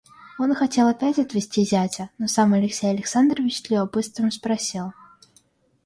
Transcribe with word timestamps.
Он 0.39 0.55
хотел 0.55 0.87
опять 0.87 1.19
отвести 1.19 1.63
зятя, 1.63 2.09
но 2.17 2.27
сам 2.27 2.53
Алексей 2.53 2.89
Александрович 2.89 3.59
с 3.61 3.69
любопытством 3.69 4.31
спросил. 4.31 4.93